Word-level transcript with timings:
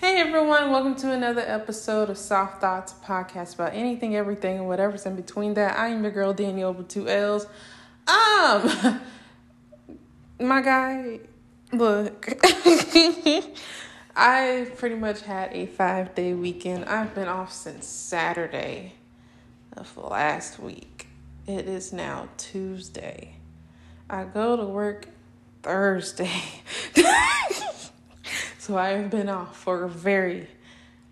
Hey 0.00 0.18
everyone, 0.18 0.70
welcome 0.70 0.94
to 0.94 1.12
another 1.12 1.42
episode 1.42 2.08
of 2.08 2.16
Soft 2.16 2.62
Thoughts 2.62 2.94
podcast 3.04 3.56
about 3.56 3.74
anything, 3.74 4.16
everything, 4.16 4.56
and 4.56 4.66
whatever's 4.66 5.04
in 5.04 5.14
between 5.14 5.52
that. 5.54 5.78
I 5.78 5.88
am 5.88 6.02
your 6.02 6.10
girl 6.10 6.32
Danielle 6.32 6.72
with 6.72 6.88
two 6.88 7.06
L's. 7.06 7.44
Um, 8.08 9.02
my 10.40 10.62
guy, 10.62 11.20
look, 11.70 12.32
I 14.16 14.72
pretty 14.78 14.94
much 14.94 15.20
had 15.20 15.52
a 15.52 15.66
five 15.66 16.14
day 16.14 16.32
weekend. 16.32 16.86
I've 16.86 17.14
been 17.14 17.28
off 17.28 17.52
since 17.52 17.86
Saturday 17.86 18.94
of 19.76 19.94
last 19.98 20.58
week. 20.58 21.08
It 21.46 21.68
is 21.68 21.92
now 21.92 22.30
Tuesday. 22.38 23.34
I 24.08 24.24
go 24.24 24.56
to 24.56 24.64
work 24.64 25.08
Thursday. 25.62 26.40
So 28.70 28.78
I 28.78 28.90
have 28.90 29.10
been 29.10 29.28
off 29.28 29.56
for 29.56 29.82
a 29.82 29.88
very 29.88 30.46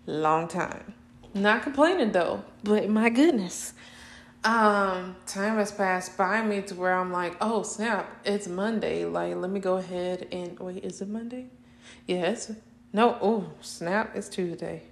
long 0.05 0.47
time. 0.47 0.93
Not 1.33 1.61
complaining 1.61 2.13
though, 2.13 2.45
but 2.63 2.87
my 2.87 3.09
goodness. 3.09 3.73
Um, 4.45 5.17
time 5.25 5.57
has 5.57 5.69
passed 5.69 6.17
by 6.17 6.41
me 6.41 6.61
to 6.61 6.75
where 6.75 6.93
I'm 6.93 7.11
like, 7.11 7.35
oh 7.41 7.63
snap, 7.63 8.09
it's 8.23 8.47
Monday. 8.47 9.03
Like, 9.03 9.35
let 9.35 9.49
me 9.49 9.59
go 9.59 9.75
ahead 9.75 10.29
and 10.31 10.57
wait, 10.57 10.85
is 10.85 11.01
it 11.01 11.09
Monday? 11.09 11.47
Yes. 12.07 12.49
No, 12.93 13.17
oh 13.21 13.51
snap, 13.59 14.15
it's 14.15 14.29
Tuesday. 14.29 14.83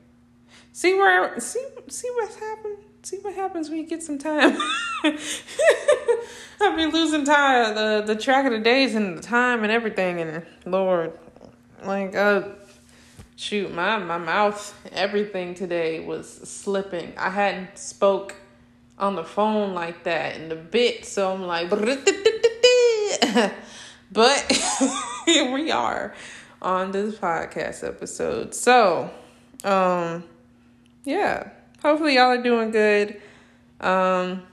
See 0.74 0.94
where 0.94 1.40
see 1.40 1.66
see 1.88 2.10
what's 2.16 2.36
happened? 2.36 2.80
See 3.02 3.20
what 3.22 3.34
happens 3.34 3.70
when 3.70 3.78
you 3.80 3.88
get 3.88 4.04
some 4.04 4.18
time. 4.18 4.58
I've 5.06 6.76
been 6.76 6.90
losing 6.90 7.24
time, 7.24 7.76
the 7.76 8.04
the 8.06 8.16
track 8.18 8.46
of 8.46 8.52
the 8.52 8.60
days 8.60 8.94
and 8.94 9.18
the 9.18 9.22
time 9.22 9.64
and 9.64 9.72
everything, 9.72 10.20
and 10.20 10.46
Lord, 10.66 11.18
like 11.84 12.16
uh 12.16 12.44
shoot 13.36 13.74
my 13.74 13.98
my 13.98 14.18
mouth 14.18 14.74
everything 14.92 15.54
today 15.54 16.00
was 16.00 16.28
slipping. 16.28 17.14
I 17.18 17.30
hadn't 17.30 17.78
spoke 17.78 18.36
on 18.98 19.16
the 19.16 19.24
phone 19.24 19.74
like 19.74 20.04
that 20.06 20.38
in 20.38 20.52
a 20.52 20.56
bit 20.56 21.06
so 21.06 21.32
i'm 21.32 21.44
like 21.44 21.70
but 24.12 24.52
here 25.26 25.52
we 25.52 25.70
are 25.70 26.16
on 26.62 26.92
this 26.92 27.16
podcast 27.16 27.88
episode. 27.88 28.56
So 28.56 29.12
um 29.64 30.24
yeah 31.04 31.50
hopefully 31.82 32.16
y'all 32.16 32.32
are 32.32 32.42
doing 32.42 32.72
good. 32.72 33.22
Um 33.80 34.44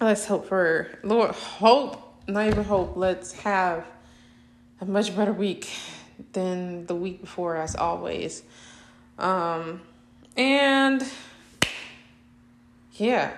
let's 0.00 0.26
hope 0.26 0.46
for 0.46 0.90
lord 1.02 1.30
hope 1.30 2.00
not 2.28 2.46
even 2.46 2.64
hope 2.64 2.96
let's 2.96 3.32
have 3.32 3.86
a 4.80 4.84
much 4.84 5.14
better 5.16 5.32
week 5.32 5.70
than 6.32 6.86
the 6.86 6.94
week 6.94 7.20
before, 7.20 7.56
as 7.56 7.76
always. 7.76 8.42
Um, 9.18 9.80
and 10.36 11.04
yeah, 12.92 13.32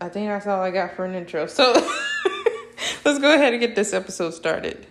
I 0.00 0.08
think 0.08 0.28
that's 0.28 0.46
all 0.46 0.62
I 0.62 0.70
got 0.70 0.94
for 0.96 1.04
an 1.04 1.14
intro. 1.14 1.46
So 1.46 1.72
let's 3.04 3.18
go 3.18 3.34
ahead 3.34 3.52
and 3.52 3.60
get 3.60 3.74
this 3.74 3.92
episode 3.92 4.34
started. 4.34 4.86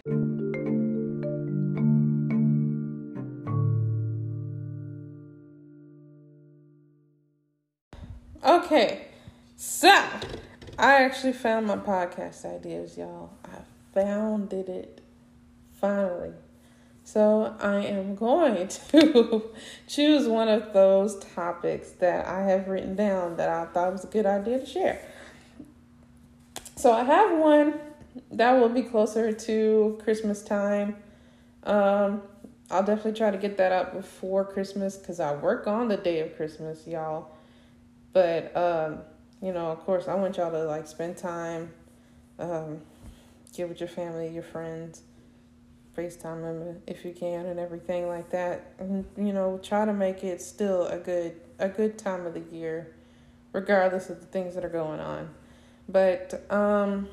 Okay, 8.46 9.08
so 9.56 9.88
I 10.78 11.04
actually 11.04 11.34
found 11.34 11.66
my 11.66 11.78
podcast 11.78 12.46
ideas, 12.46 12.96
y'all. 12.96 13.32
I 13.44 13.58
found 13.94 14.54
it 14.54 15.02
finally. 15.74 16.34
So 17.06 17.56
I 17.60 17.86
am 17.86 18.16
going 18.16 18.68
to 18.90 19.44
choose 19.88 20.28
one 20.28 20.50
of 20.50 20.74
those 20.74 21.24
topics 21.36 21.92
that 22.00 22.26
I 22.26 22.42
have 22.50 22.68
written 22.68 22.96
down 22.96 23.38
that 23.38 23.48
I 23.48 23.66
thought 23.66 23.94
was 23.94 24.04
a 24.04 24.08
good 24.08 24.26
idea 24.26 24.60
to 24.60 24.66
share. 24.66 25.08
So 26.76 26.92
I 26.92 27.04
have 27.04 27.38
one 27.38 27.80
that 28.32 28.54
will 28.54 28.70
be 28.70 28.82
closer 28.82 29.32
to 29.32 30.00
Christmas 30.04 30.42
time. 30.42 30.96
Um, 31.64 32.24
I'll 32.72 32.84
definitely 32.84 33.14
try 33.14 33.30
to 33.30 33.38
get 33.38 33.58
that 33.58 33.72
up 33.72 33.94
before 33.94 34.44
Christmas 34.44 34.98
because 34.98 35.20
I 35.20 35.36
work 35.36 35.68
on 35.68 35.88
the 35.88 35.98
day 35.98 36.22
of 36.22 36.36
Christmas, 36.36 36.88
y'all. 36.88 37.30
But 38.14 38.58
um, 38.58 38.98
you 39.44 39.54
know, 39.54 39.68
of 39.68 39.80
course, 39.82 40.08
I 40.08 40.16
want 40.16 40.38
y'all 40.38 40.52
to 40.52 40.66
like 40.66 40.88
spend 40.88 41.18
time, 41.18 41.72
um, 42.40 42.82
get 43.56 43.70
with 43.70 43.80
your 43.80 43.90
family, 43.90 44.28
your 44.30 44.44
friends 44.44 45.04
FaceTime 45.96 46.42
them 46.42 46.82
if 46.88 47.06
you 47.06 47.14
can 47.14 47.46
and 47.46 47.60
everything 47.60 48.08
like 48.08 48.30
that. 48.32 48.74
And, 48.80 49.06
you 49.18 49.34
know, 49.34 49.60
try 49.64 49.86
to 49.86 49.94
make 49.94 50.24
it 50.24 50.42
still 50.42 50.88
a 50.88 50.98
good 50.98 51.40
a 51.58 51.70
good 51.70 51.98
time 51.98 52.26
of 52.26 52.34
the 52.34 52.44
year, 52.56 52.94
regardless 53.54 54.10
of 54.10 54.20
the 54.20 54.26
things 54.26 54.56
that 54.56 54.66
are 54.66 54.70
going 54.70 55.00
on. 55.00 55.30
But 55.88 56.46
um 56.52 57.08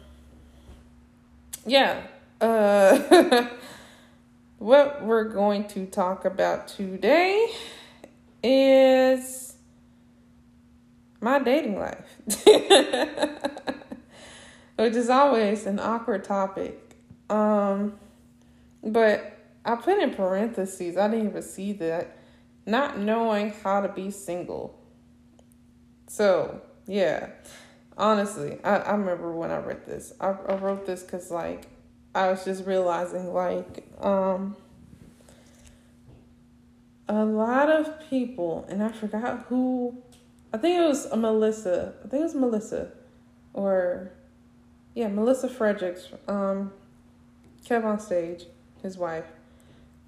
yeah. 1.65 2.03
Uh 2.41 3.49
what 4.59 5.05
we're 5.05 5.25
going 5.25 5.69
to 5.69 5.87
talk 5.87 6.25
about 6.25 6.69
today 6.69 7.49
is 8.43 9.55
my 11.21 11.39
dating 11.39 11.79
life. 11.79 12.17
Which 14.77 14.95
is 14.95 15.09
always 15.09 15.67
an 15.67 15.79
awkward 15.79 16.25
topic. 16.25 16.97
Um 17.31 17.99
but 18.83 19.39
I 19.65 19.77
put 19.77 19.99
in 19.99 20.15
parentheses, 20.15 20.97
I 20.97 21.09
didn't 21.09 21.29
even 21.29 21.43
see 21.43 21.73
that, 21.75 22.17
not 22.67 22.99
knowing 22.99 23.53
how 23.63 23.81
to 23.81 23.89
be 23.89 24.11
single. 24.11 24.79
So, 26.09 26.61
yeah, 26.87 27.29
honestly, 27.97 28.59
I, 28.65 28.77
I 28.77 28.93
remember 28.93 29.33
when 29.33 29.51
I 29.51 29.59
read 29.59 29.87
this. 29.87 30.13
I, 30.21 30.31
I 30.31 30.57
wrote 30.57 30.87
this 30.87 31.03
because, 31.03 31.31
like, 31.31 31.67
I 32.15 32.31
was 32.31 32.45
just 32.45 32.67
realizing, 32.67 33.33
like, 33.33 33.87
um, 34.01 34.57
a 37.09 37.25
lot 37.25 37.71
of 37.71 38.09
people, 38.09 38.67
and 38.69 38.83
I 38.83 38.91
forgot 38.91 39.47
who, 39.49 39.97
I 40.53 40.59
think 40.59 40.79
it 40.79 40.87
was 40.87 41.09
Melissa. 41.15 41.95
I 42.05 42.09
think 42.09 42.21
it 42.21 42.25
was 42.25 42.35
Melissa, 42.35 42.91
or 43.55 44.11
yeah, 44.95 45.09
Melissa 45.09 45.49
Fredericks, 45.49 46.09
um, 46.29 46.73
Kev 47.65 47.85
on 47.85 48.01
stage 48.01 48.47
his 48.83 48.99
wife, 48.99 49.25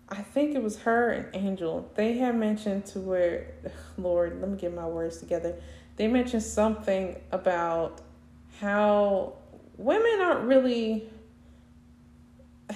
I 0.09 0.23
think 0.23 0.55
it 0.55 0.62
was 0.62 0.79
her 0.81 1.11
and 1.11 1.27
Angel. 1.35 1.91
They 1.95 2.19
had 2.19 2.37
mentioned 2.37 2.87
to 2.87 3.01
where, 3.01 3.55
Lord, 3.99 4.41
let 4.41 4.51
me 4.51 4.57
get 4.57 4.75
my 4.75 4.87
words 4.87 5.19
together. 5.19 5.55
They 5.97 6.09
mentioned 6.09 6.43
something 6.43 7.21
about 7.33 8.01
how 8.61 9.35
women 9.77 10.21
aren't 10.21 10.47
really. 10.47 11.09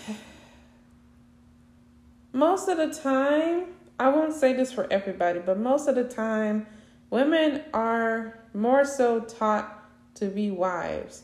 Most 2.32 2.68
of 2.68 2.76
the 2.76 2.88
time, 2.88 3.66
I 3.98 4.10
won't 4.10 4.34
say 4.34 4.52
this 4.52 4.72
for 4.72 4.86
everybody, 4.92 5.40
but 5.40 5.58
most 5.58 5.88
of 5.88 5.96
the 5.96 6.04
time, 6.04 6.66
women 7.10 7.62
are 7.74 8.38
more 8.54 8.84
so 8.84 9.20
taught 9.20 9.90
to 10.16 10.26
be 10.26 10.50
wives. 10.50 11.22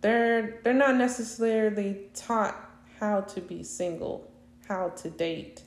They're 0.00 0.60
they're 0.62 0.72
not 0.72 0.96
necessarily 0.96 2.06
taught 2.14 2.56
how 3.02 3.20
to 3.20 3.40
be 3.40 3.64
single, 3.64 4.30
how 4.68 4.88
to 4.90 5.10
date, 5.10 5.64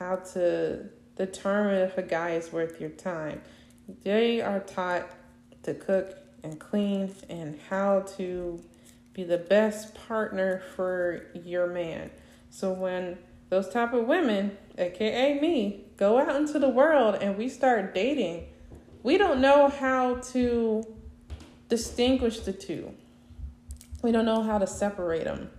how 0.00 0.16
to 0.16 0.84
determine 1.14 1.76
if 1.76 1.96
a 1.96 2.02
guy 2.02 2.30
is 2.30 2.52
worth 2.52 2.80
your 2.80 2.90
time. 2.90 3.40
They 4.02 4.40
are 4.40 4.58
taught 4.58 5.08
to 5.62 5.74
cook 5.74 6.18
and 6.42 6.58
clean 6.58 7.14
and 7.28 7.56
how 7.70 8.00
to 8.16 8.60
be 9.12 9.22
the 9.22 9.38
best 9.38 9.94
partner 9.94 10.60
for 10.74 11.26
your 11.34 11.68
man. 11.68 12.10
So 12.50 12.72
when 12.72 13.16
those 13.48 13.68
type 13.68 13.92
of 13.92 14.08
women, 14.08 14.58
aka 14.76 15.40
me, 15.40 15.84
go 15.96 16.18
out 16.18 16.34
into 16.34 16.58
the 16.58 16.68
world 16.68 17.14
and 17.20 17.38
we 17.38 17.48
start 17.48 17.94
dating, 17.94 18.48
we 19.04 19.18
don't 19.18 19.40
know 19.40 19.68
how 19.68 20.16
to 20.32 20.82
distinguish 21.68 22.40
the 22.40 22.52
two. 22.52 22.92
We 24.02 24.10
don't 24.10 24.24
know 24.24 24.42
how 24.42 24.58
to 24.58 24.66
separate 24.66 25.24
them. 25.24 25.50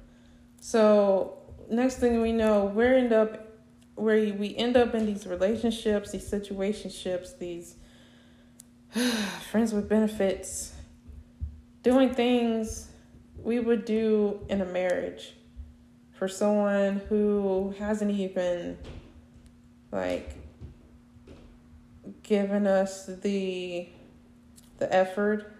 So 0.60 1.38
next 1.70 1.98
thing 1.98 2.22
we 2.22 2.32
know, 2.32 2.66
we 2.66 2.86
end 2.86 3.14
up 3.14 3.44
where 3.96 4.34
we 4.34 4.56
end 4.56 4.78
up 4.78 4.94
in 4.94 5.08
these 5.08 5.26
relationships, 5.26 6.12
these 6.12 6.30
situationships, 6.30 7.38
these 7.40 7.76
friends 9.52 9.74
with 9.74 9.90
benefits, 9.90 10.74
doing 11.82 12.14
things 12.14 12.90
we 13.38 13.60
would 13.60 13.86
do 13.86 14.40
in 14.50 14.62
a 14.62 14.66
marriage 14.66 15.34
for 16.14 16.28
someone 16.28 17.02
who 17.10 17.74
hasn't 17.80 18.12
even 18.12 18.78
like 19.92 20.32
given 22.24 22.68
us 22.68 23.06
the 23.06 23.88
the 24.78 24.94
effort, 24.94 25.52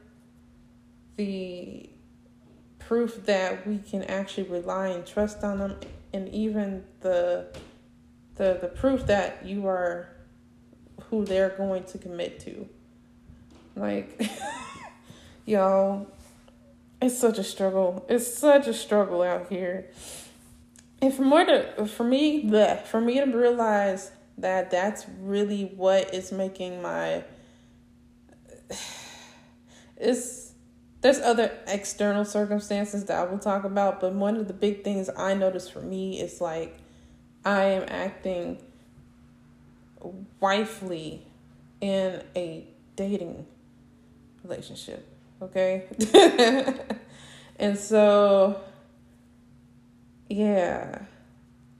the 1.16 1.90
proof 2.88 3.26
that 3.26 3.68
we 3.68 3.78
can 3.80 4.04
actually 4.04 4.44
rely 4.44 4.88
and 4.88 5.06
trust 5.06 5.44
on 5.44 5.60
them 5.60 5.76
and 6.14 6.30
even 6.30 6.84
the 7.02 7.46
the 8.36 8.58
the 8.62 8.68
proof 8.68 9.06
that 9.08 9.46
you 9.46 9.68
are 9.68 10.10
who 11.10 11.26
they're 11.26 11.50
going 11.50 11.84
to 11.86 11.98
commit 11.98 12.40
to. 12.42 12.68
Like, 13.76 14.20
y'all, 15.46 16.08
it's 17.02 17.18
such 17.18 17.38
a 17.38 17.44
struggle. 17.44 18.06
It's 18.10 18.28
such 18.28 18.68
a 18.68 18.74
struggle 18.74 19.22
out 19.22 19.48
here. 19.50 19.90
And 21.02 21.14
for 21.14 21.24
more 21.24 21.46
to 21.46 21.86
for 21.86 22.04
me, 22.04 22.50
the 22.50 22.82
for 22.86 23.02
me 23.02 23.20
to 23.20 23.26
realize 23.26 24.12
that 24.38 24.72
that's 24.72 25.06
really 25.20 25.66
what 25.76 26.14
is 26.14 26.32
making 26.32 26.82
my 26.82 27.24
it's 29.98 30.54
there's 31.02 31.20
other 31.20 31.52
external 31.68 32.26
circumstances 32.26 33.06
that 33.06 33.18
I 33.18 33.24
will 33.30 33.40
talk 33.40 33.64
about, 33.64 34.02
but 34.02 34.14
one 34.14 34.36
of 34.36 34.48
the 34.48 34.54
big 34.54 34.84
things 34.84 35.10
I 35.16 35.34
notice 35.36 35.70
for 35.70 35.82
me 35.82 36.20
is 36.20 36.42
like 36.42 36.78
I 37.46 37.66
am 37.66 37.86
acting 37.88 38.58
wifely 40.40 41.26
in 41.82 42.24
a 42.36 42.66
dating 42.96 43.46
relationship. 44.44 45.08
Okay. 45.42 45.86
and 47.60 47.78
so, 47.78 48.60
yeah. 50.30 51.04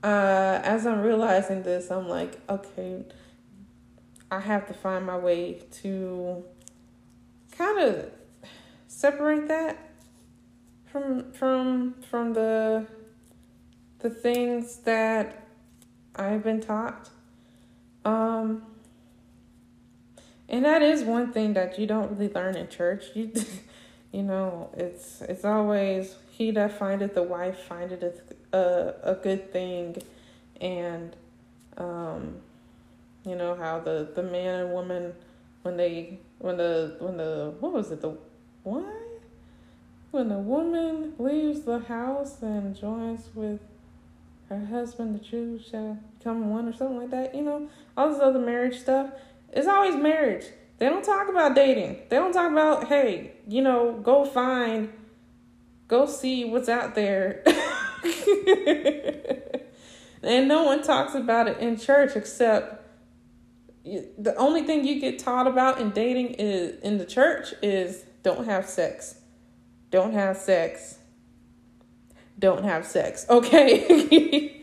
Uh, 0.02 0.60
as 0.62 0.86
I'm 0.86 1.00
realizing 1.00 1.64
this, 1.64 1.90
I'm 1.90 2.08
like, 2.08 2.38
okay, 2.48 3.04
I 4.30 4.38
have 4.38 4.68
to 4.68 4.74
find 4.74 5.04
my 5.04 5.18
way 5.18 5.60
to 5.82 6.44
kind 7.50 7.80
of 7.80 8.10
separate 8.98 9.46
that 9.46 9.78
from 10.90 11.30
from 11.30 11.94
from 12.10 12.32
the 12.32 12.84
the 14.00 14.10
things 14.10 14.78
that 14.78 15.46
I've 16.16 16.42
been 16.42 16.60
taught. 16.60 17.08
Um 18.04 18.62
and 20.48 20.64
that 20.64 20.82
is 20.82 21.04
one 21.04 21.32
thing 21.32 21.52
that 21.52 21.78
you 21.78 21.86
don't 21.86 22.10
really 22.10 22.32
learn 22.32 22.56
in 22.56 22.68
church. 22.68 23.04
You 23.14 23.30
you 24.12 24.24
know, 24.24 24.70
it's 24.76 25.20
it's 25.22 25.44
always 25.44 26.16
he 26.32 26.50
that 26.50 26.76
findeth 26.76 27.14
the 27.14 27.22
wife 27.22 27.58
findeth 27.68 28.02
a 28.52 28.94
a, 29.04 29.14
good 29.14 29.52
thing 29.52 29.96
and 30.60 31.14
um 31.76 32.34
you 33.24 33.36
know 33.36 33.54
how 33.54 33.78
the 33.78 34.08
the 34.16 34.24
man 34.24 34.60
and 34.60 34.72
woman 34.72 35.12
when 35.62 35.76
they 35.76 36.18
when 36.38 36.56
the 36.56 36.96
when 36.98 37.16
the 37.16 37.54
what 37.60 37.72
was 37.72 37.92
it 37.92 38.00
the 38.00 38.16
what? 38.68 38.94
When 40.10 40.32
a 40.32 40.38
woman 40.38 41.14
leaves 41.18 41.62
the 41.62 41.80
house 41.80 42.42
and 42.42 42.76
joins 42.76 43.28
with 43.34 43.60
her 44.48 44.64
husband 44.66 45.20
the 45.20 45.24
two 45.24 45.60
shall 45.70 45.98
become 46.18 46.48
one 46.48 46.66
or 46.66 46.72
something 46.72 46.96
like 46.96 47.10
that 47.10 47.34
you 47.34 47.42
know 47.42 47.68
all 47.98 48.08
this 48.10 48.18
other 48.18 48.38
marriage 48.38 48.80
stuff 48.80 49.10
it's 49.52 49.68
always 49.68 49.94
marriage. 49.94 50.46
They 50.78 50.88
don't 50.88 51.04
talk 51.04 51.28
about 51.28 51.54
dating. 51.54 51.98
They 52.08 52.16
don't 52.16 52.32
talk 52.32 52.50
about 52.50 52.88
hey 52.88 53.32
you 53.46 53.60
know 53.62 54.00
go 54.02 54.24
find 54.24 54.92
go 55.86 56.06
see 56.06 56.44
what's 56.44 56.68
out 56.68 56.94
there. 56.94 57.42
And 60.22 60.48
no 60.48 60.64
one 60.64 60.82
talks 60.82 61.14
about 61.14 61.48
it 61.48 61.58
in 61.58 61.78
church 61.78 62.16
except 62.16 62.84
the 63.84 64.34
only 64.36 64.62
thing 64.62 64.84
you 64.84 65.00
get 65.00 65.18
taught 65.18 65.46
about 65.46 65.80
in 65.80 65.90
dating 65.90 66.34
is 66.34 66.78
in 66.82 66.98
the 66.98 67.06
church 67.06 67.54
is 67.62 68.04
don't 68.22 68.46
have 68.46 68.68
sex. 68.68 69.16
Don't 69.90 70.12
have 70.12 70.36
sex. 70.36 70.98
Don't 72.38 72.64
have 72.64 72.86
sex. 72.86 73.26
Okay? 73.30 74.62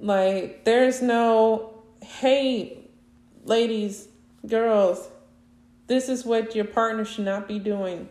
like 0.00 0.64
there's 0.64 1.02
no 1.02 1.82
hey 2.00 2.78
ladies, 3.44 4.08
girls, 4.46 5.08
this 5.86 6.08
is 6.08 6.24
what 6.24 6.54
your 6.54 6.64
partner 6.64 7.04
should 7.04 7.24
not 7.24 7.48
be 7.48 7.58
doing. 7.58 8.08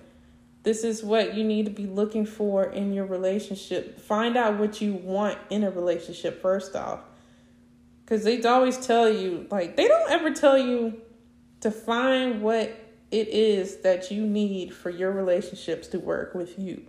This 0.64 0.84
is 0.84 1.04
what 1.04 1.36
you 1.36 1.44
need 1.44 1.66
to 1.66 1.72
be 1.72 1.86
looking 1.86 2.26
for 2.26 2.66
in 2.66 2.92
your 2.92 3.06
relationship. 3.06 4.02
Find 4.02 4.36
out 4.36 4.58
what 4.58 4.82
you 4.82 4.94
want 4.94 5.38
in 5.50 5.64
a 5.64 5.72
relationship 5.72 6.42
first 6.42 6.76
off 6.76 7.00
because 8.04 8.24
they 8.24 8.42
always 8.44 8.78
tell 8.78 9.10
you, 9.10 9.48
like, 9.52 9.76
they 9.76 9.88
don't 9.88 10.10
ever 10.10 10.32
tell 10.32 10.58
you 10.58 11.02
to 11.60 11.72
find 11.72 12.42
what 12.42 12.74
it 13.12 13.28
is 13.30 13.78
that 13.78 14.12
you 14.12 14.26
need 14.26 14.74
for 14.74 14.90
your 14.90 15.12
relationships 15.12 15.88
to 15.90 16.00
work 16.00 16.36
with 16.36 16.60
you. 16.60 16.86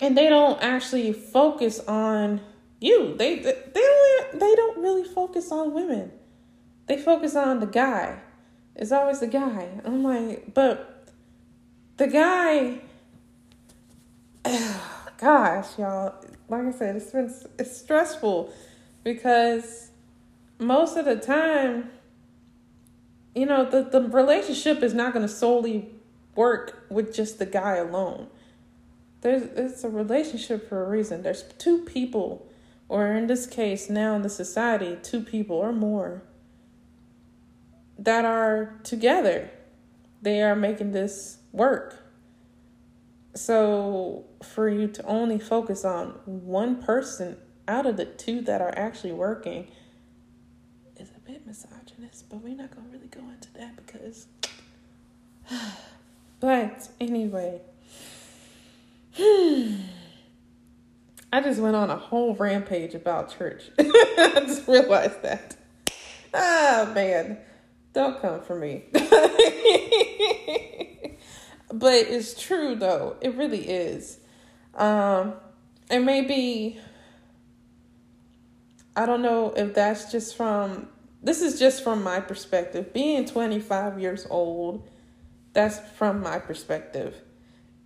And 0.00 0.16
they 0.16 0.28
don't 0.28 0.62
actually 0.62 1.12
focus 1.12 1.80
on 1.80 2.40
you. 2.80 3.14
They 3.16 3.36
they, 3.36 3.56
don't 3.74 4.40
they 4.40 4.54
don't 4.54 4.78
really 4.78 5.04
focus 5.04 5.50
on 5.50 5.74
women. 5.74 6.12
They 6.86 6.96
focus 6.96 7.34
on 7.36 7.60
the 7.60 7.66
guy. 7.66 8.20
It's 8.76 8.92
always 8.92 9.20
the 9.20 9.26
guy. 9.26 9.80
I'm 9.84 10.02
like, 10.04 10.54
but 10.54 11.08
the 11.96 12.06
guy 12.06 12.80
gosh, 15.18 15.78
y'all, 15.78 16.14
like 16.48 16.66
I 16.66 16.70
said, 16.72 16.96
it's 16.96 17.10
been 17.10 17.34
it's 17.58 17.76
stressful 17.76 18.52
because 19.04 19.90
most 20.58 20.96
of 20.96 21.04
the 21.04 21.16
time, 21.16 21.90
you 23.38 23.46
know, 23.46 23.64
the, 23.64 23.82
the 23.82 24.02
relationship 24.02 24.82
is 24.82 24.94
not 24.94 25.12
going 25.12 25.26
to 25.26 25.32
solely 25.32 25.90
work 26.34 26.84
with 26.90 27.14
just 27.14 27.38
the 27.38 27.46
guy 27.46 27.76
alone. 27.76 28.28
There's 29.20 29.42
it's 29.42 29.84
a 29.84 29.88
relationship 29.88 30.68
for 30.68 30.84
a 30.84 30.88
reason. 30.88 31.22
There's 31.22 31.44
two 31.58 31.84
people, 31.84 32.48
or 32.88 33.12
in 33.12 33.26
this 33.26 33.46
case, 33.46 33.88
now 33.88 34.14
in 34.16 34.22
the 34.22 34.28
society, 34.28 34.98
two 35.02 35.20
people 35.20 35.56
or 35.56 35.72
more 35.72 36.22
that 37.98 38.24
are 38.24 38.80
together. 38.84 39.50
They 40.22 40.42
are 40.42 40.56
making 40.56 40.92
this 40.92 41.38
work. 41.52 42.04
So, 43.34 44.24
for 44.42 44.68
you 44.68 44.88
to 44.88 45.02
only 45.04 45.38
focus 45.38 45.84
on 45.84 46.08
one 46.24 46.82
person 46.82 47.36
out 47.68 47.86
of 47.86 47.96
the 47.96 48.04
two 48.04 48.40
that 48.42 48.60
are 48.60 48.76
actually 48.76 49.12
working 49.12 49.68
misogynist, 51.48 52.28
but 52.28 52.42
we're 52.42 52.54
not 52.54 52.70
to 52.72 52.80
really 52.92 53.08
go 53.08 53.20
into 53.20 53.52
that 53.54 53.74
because. 53.76 54.26
but 56.40 56.88
anyway. 57.00 57.60
I 61.30 61.40
just 61.42 61.60
went 61.60 61.76
on 61.76 61.90
a 61.90 61.96
whole 61.96 62.34
rampage 62.34 62.94
about 62.94 63.36
church. 63.36 63.70
I 63.78 64.42
just 64.46 64.68
realized 64.68 65.22
that. 65.22 65.56
Ah, 66.32 66.90
man. 66.94 67.38
Don't 67.92 68.20
come 68.20 68.42
for 68.42 68.54
me. 68.54 68.84
but 68.92 69.02
it's 71.94 72.40
true, 72.40 72.74
though. 72.76 73.16
It 73.20 73.34
really 73.34 73.68
is. 73.68 74.18
Um, 74.74 75.34
and 75.90 76.06
maybe 76.06 76.78
I 78.98 79.06
don't 79.06 79.22
know 79.22 79.52
if 79.56 79.74
that's 79.74 80.10
just 80.10 80.36
from 80.36 80.88
this 81.22 81.42
is 81.42 81.58
just 81.58 81.82
from 81.82 82.02
my 82.02 82.20
perspective. 82.20 82.92
Being 82.92 83.24
25 83.24 83.98
years 83.98 84.26
old, 84.30 84.88
that's 85.52 85.80
from 85.96 86.20
my 86.20 86.38
perspective. 86.38 87.14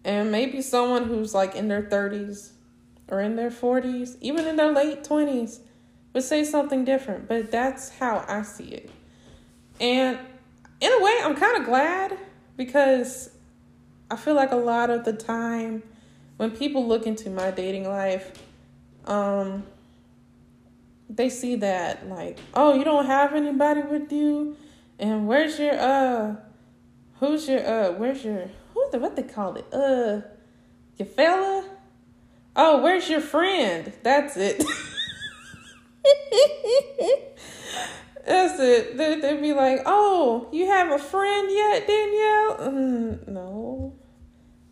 And 0.04 0.30
maybe 0.30 0.62
someone 0.62 1.04
who's 1.04 1.34
like 1.34 1.54
in 1.54 1.68
their 1.68 1.82
30s 1.82 2.52
or 3.08 3.20
in 3.20 3.36
their 3.36 3.50
40s, 3.50 4.16
even 4.20 4.46
in 4.46 4.56
their 4.56 4.72
late 4.72 5.04
20s, 5.04 5.60
would 6.12 6.22
say 6.22 6.44
something 6.44 6.84
different. 6.84 7.28
But 7.28 7.50
that's 7.50 7.88
how 7.90 8.24
I 8.28 8.42
see 8.42 8.68
it. 8.68 8.90
And 9.80 10.18
in 10.80 10.92
a 10.92 11.02
way, 11.02 11.20
I'm 11.22 11.34
kind 11.34 11.58
of 11.58 11.64
glad 11.64 12.18
because 12.56 13.30
I 14.10 14.16
feel 14.16 14.34
like 14.34 14.52
a 14.52 14.56
lot 14.56 14.90
of 14.90 15.04
the 15.04 15.12
time 15.12 15.82
when 16.36 16.50
people 16.50 16.86
look 16.86 17.06
into 17.06 17.30
my 17.30 17.50
dating 17.50 17.88
life, 17.88 18.32
um, 19.06 19.62
they 21.14 21.28
see 21.28 21.56
that 21.56 22.08
like, 22.08 22.38
oh, 22.54 22.74
you 22.74 22.84
don't 22.84 23.06
have 23.06 23.34
anybody 23.34 23.82
with 23.82 24.10
you, 24.12 24.56
and 24.98 25.26
where's 25.26 25.58
your 25.58 25.78
uh, 25.78 26.36
who's 27.20 27.48
your 27.48 27.66
uh, 27.66 27.92
where's 27.92 28.24
your 28.24 28.48
who's 28.72 28.90
the 28.90 28.98
what 28.98 29.16
they 29.16 29.22
call 29.22 29.54
it 29.56 29.66
uh, 29.72 30.22
your 30.96 31.06
fella? 31.06 31.64
Oh, 32.54 32.82
where's 32.82 33.08
your 33.08 33.20
friend? 33.20 33.92
That's 34.02 34.36
it. 34.36 34.62
That's 38.26 38.60
it. 38.60 38.96
They, 38.96 39.32
would 39.32 39.40
be 39.40 39.52
like, 39.52 39.80
oh, 39.86 40.48
you 40.52 40.66
have 40.66 40.92
a 40.92 40.98
friend 40.98 41.48
yet, 41.50 41.86
Danielle? 41.86 42.56
Mm, 42.58 43.28
no. 43.28 43.94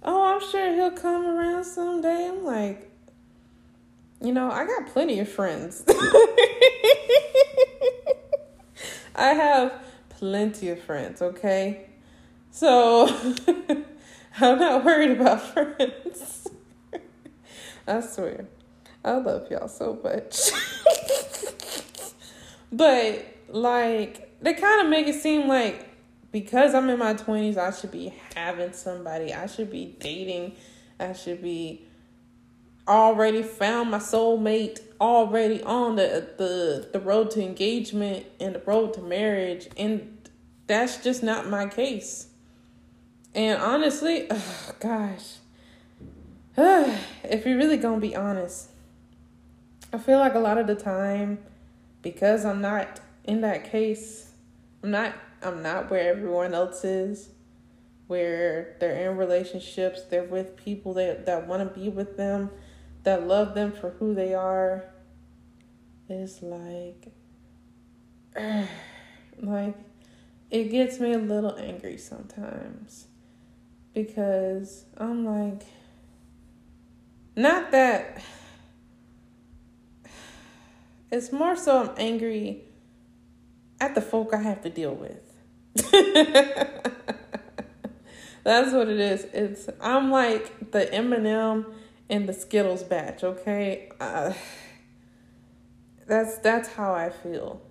Oh, 0.02 0.34
I'm 0.34 0.40
sure 0.50 0.74
he'll 0.74 0.90
come 0.92 1.26
around 1.26 1.64
someday. 1.64 2.28
I'm 2.28 2.44
like, 2.44 2.89
you 4.20 4.32
know, 4.32 4.50
I 4.50 4.66
got 4.66 4.86
plenty 4.88 5.18
of 5.20 5.28
friends. 5.28 5.84
I 9.14 9.32
have 9.34 9.72
plenty 10.08 10.68
of 10.68 10.82
friends, 10.82 11.22
okay? 11.22 11.86
So 12.50 13.08
I'm 14.40 14.58
not 14.58 14.84
worried 14.84 15.12
about 15.12 15.40
friends. 15.52 16.48
I 17.86 18.00
swear. 18.00 18.46
I 19.04 19.12
love 19.12 19.50
y'all 19.50 19.68
so 19.68 19.98
much. 20.02 20.50
but 22.70 23.24
like 23.48 24.36
they 24.42 24.54
kind 24.54 24.82
of 24.82 24.88
make 24.88 25.06
it 25.06 25.20
seem 25.20 25.48
like 25.48 25.88
because 26.32 26.74
I'm 26.74 26.88
in 26.90 26.98
my 26.98 27.14
20s, 27.14 27.56
I 27.56 27.72
should 27.72 27.90
be 27.90 28.14
having 28.36 28.72
somebody. 28.72 29.34
I 29.34 29.46
should 29.46 29.70
be 29.70 29.96
dating. 29.98 30.52
I 31.00 31.12
should 31.12 31.42
be 31.42 31.86
already 32.88 33.42
found 33.42 33.90
my 33.90 33.98
soulmate, 33.98 34.80
already 35.00 35.62
on 35.62 35.96
the 35.96 36.28
the 36.36 36.88
the 36.92 37.00
road 37.00 37.30
to 37.32 37.42
engagement 37.42 38.26
and 38.38 38.54
the 38.54 38.60
road 38.60 38.94
to 38.94 39.00
marriage 39.00 39.68
and 39.76 40.16
that's 40.66 41.02
just 41.02 41.22
not 41.22 41.48
my 41.48 41.66
case. 41.66 42.28
And 43.34 43.60
honestly, 43.60 44.26
oh 44.30 44.70
gosh. 44.80 45.36
if 46.56 47.46
you're 47.46 47.56
really 47.56 47.78
to 47.78 47.96
be 47.96 48.14
honest, 48.14 48.70
I 49.92 49.98
feel 49.98 50.18
like 50.18 50.34
a 50.34 50.38
lot 50.38 50.58
of 50.58 50.66
the 50.66 50.74
time 50.74 51.38
because 52.02 52.44
I'm 52.44 52.60
not 52.60 53.00
in 53.24 53.40
that 53.40 53.70
case, 53.70 54.30
I'm 54.82 54.90
not 54.90 55.14
I'm 55.42 55.62
not 55.62 55.90
where 55.90 56.08
everyone 56.08 56.54
else 56.54 56.84
is, 56.84 57.30
where 58.06 58.76
they're 58.78 59.10
in 59.10 59.16
relationships, 59.16 60.02
they're 60.10 60.24
with 60.24 60.56
people 60.56 60.94
that, 60.94 61.26
that 61.26 61.46
want 61.46 61.62
to 61.62 61.80
be 61.80 61.88
with 61.88 62.16
them, 62.16 62.50
that 63.02 63.26
love 63.26 63.54
them 63.54 63.72
for 63.72 63.90
who 63.90 64.14
they 64.14 64.34
are. 64.34 64.84
is 66.08 66.42
like, 66.42 67.12
like, 69.40 69.76
it 70.50 70.64
gets 70.70 70.98
me 70.98 71.12
a 71.12 71.18
little 71.18 71.56
angry 71.56 71.96
sometimes 71.96 73.06
because 73.94 74.84
I'm 74.96 75.24
like, 75.24 75.62
not 77.36 77.70
that, 77.70 78.22
it's 81.10 81.32
more 81.32 81.56
so 81.56 81.82
I'm 81.82 81.90
angry 81.96 82.64
at 83.80 83.94
the 83.94 84.00
folk 84.00 84.34
I 84.34 84.42
have 84.42 84.62
to 84.62 84.70
deal 84.70 84.94
with. 84.94 85.22
That's 88.42 88.72
what 88.72 88.88
it 88.88 88.98
is. 88.98 89.24
It's 89.32 89.68
I'm 89.80 90.10
like 90.10 90.72
the 90.72 90.92
M&M 90.92 91.66
and 92.10 92.28
the 92.28 92.34
Skittles 92.34 92.82
batch, 92.82 93.24
okay? 93.24 93.90
Uh, 93.98 94.34
that's 96.06 96.36
that's 96.38 96.68
how 96.68 96.92
I 96.92 97.08
feel. 97.08 97.62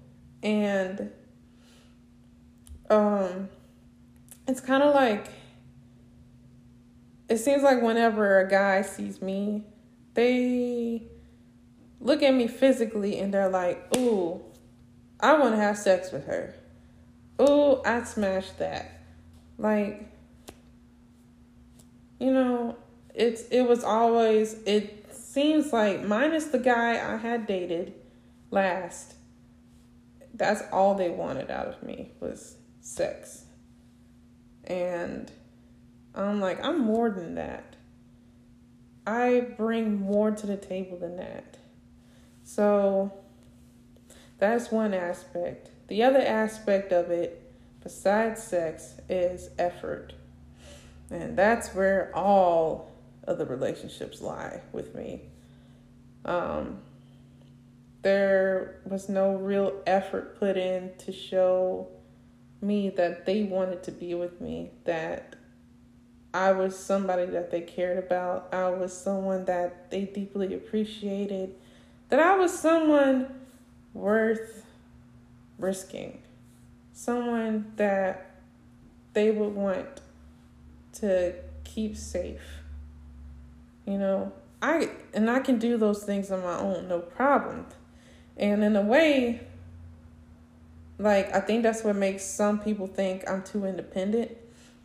And 0.41 1.11
um 2.89 3.49
it's 4.47 4.61
kind 4.61 4.81
of 4.81 4.95
like 4.95 5.27
it 7.27 7.37
seems 7.37 7.61
like 7.61 7.83
whenever 7.83 8.39
a 8.39 8.49
guy 8.49 8.81
sees 8.81 9.21
me, 9.21 9.63
they 10.15 11.03
look 11.99 12.23
at 12.23 12.33
me 12.33 12.47
physically 12.47 13.19
and 13.19 13.31
they're 13.31 13.49
like, 13.49 13.95
"Ooh, 13.95 14.41
I 15.19 15.37
want 15.37 15.53
to 15.53 15.57
have 15.61 15.77
sex 15.77 16.11
with 16.11 16.25
her." 16.25 16.55
oh, 17.39 17.81
I 17.85 18.03
smashed 18.03 18.59
that. 18.59 19.01
Like, 19.57 20.05
you 22.19 22.31
know, 22.31 22.77
it's 23.19 23.41
it 23.49 23.63
was 23.63 23.83
always 23.83 24.53
it 24.65 25.13
seems 25.13 25.73
like 25.73 26.03
minus 26.03 26.45
the 26.45 26.57
guy 26.57 26.91
I 26.91 27.17
had 27.17 27.45
dated 27.45 27.93
last, 28.49 29.13
that's 30.33 30.63
all 30.71 30.95
they 30.95 31.09
wanted 31.09 31.51
out 31.51 31.67
of 31.67 31.83
me 31.83 32.13
was 32.21 32.55
sex. 32.79 33.43
And 34.63 35.29
I'm 36.15 36.39
like, 36.39 36.63
I'm 36.63 36.79
more 36.79 37.09
than 37.09 37.35
that. 37.35 37.75
I 39.05 39.41
bring 39.57 39.99
more 39.99 40.31
to 40.31 40.47
the 40.47 40.57
table 40.57 40.97
than 40.97 41.17
that. 41.17 41.57
So 42.43 43.11
that's 44.37 44.71
one 44.71 44.93
aspect. 44.93 45.71
The 45.87 46.03
other 46.03 46.21
aspect 46.21 46.93
of 46.93 47.11
it, 47.11 47.51
besides 47.83 48.41
sex, 48.41 48.93
is 49.09 49.49
effort. 49.59 50.13
And 51.11 51.37
that's 51.37 51.73
where 51.75 52.11
all 52.15 52.89
of 53.29 53.37
the 53.37 53.45
relationships 53.45 54.21
lie 54.21 54.61
with 54.73 54.95
me. 54.95 55.21
Um, 56.25 56.79
there 58.01 58.81
was 58.85 59.07
no 59.07 59.35
real 59.35 59.81
effort 59.85 60.39
put 60.39 60.57
in 60.57 60.91
to 60.99 61.11
show 61.11 61.87
me 62.61 62.89
that 62.89 63.25
they 63.25 63.43
wanted 63.43 63.83
to 63.83 63.91
be 63.91 64.13
with 64.15 64.41
me, 64.41 64.71
that 64.85 65.35
I 66.33 66.51
was 66.51 66.77
somebody 66.77 67.25
that 67.27 67.51
they 67.51 67.61
cared 67.61 67.97
about, 67.97 68.49
I 68.53 68.69
was 68.69 68.95
someone 68.95 69.45
that 69.45 69.91
they 69.91 70.05
deeply 70.05 70.53
appreciated, 70.53 71.55
that 72.09 72.19
I 72.19 72.35
was 72.35 72.57
someone 72.57 73.27
worth 73.93 74.65
risking. 75.57 76.21
Someone 76.93 77.73
that 77.75 78.31
they 79.13 79.31
would 79.31 79.55
want 79.55 80.01
to 80.93 81.33
keep 81.63 81.95
safe. 81.95 82.58
You 83.89 83.97
know, 83.97 84.31
I 84.61 84.91
and 85.15 85.29
I 85.31 85.39
can 85.39 85.57
do 85.57 85.75
those 85.75 86.03
things 86.03 86.29
on 86.31 86.43
my 86.43 86.59
own, 86.59 86.87
no 86.87 86.99
problem. 86.99 87.65
And 88.37 88.63
in 88.63 88.75
a 88.75 88.83
way, 88.83 89.41
like 90.99 91.33
I 91.33 91.39
think 91.39 91.63
that's 91.63 91.83
what 91.83 91.95
makes 91.95 92.23
some 92.23 92.59
people 92.59 92.85
think 92.85 93.27
I'm 93.27 93.41
too 93.41 93.65
independent. 93.65 94.37